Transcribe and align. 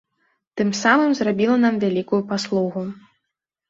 Тым 0.61 0.69
самым 0.79 1.11
зрабіла 1.21 1.61
нам 1.69 1.79
вялікую 1.87 2.21
паслугу. 2.35 2.89